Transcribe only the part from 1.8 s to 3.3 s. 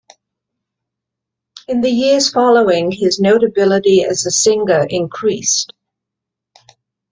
the years following, his